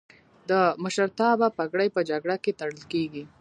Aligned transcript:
د 0.49 0.51
مشرتابه 0.83 1.47
پګړۍ 1.57 1.89
په 1.95 2.01
جرګه 2.09 2.35
کې 2.43 2.57
تړل 2.59 2.81
کیږي. 2.91 3.23